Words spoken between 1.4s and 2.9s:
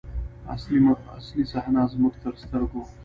صحنه زموږ تر سترګو.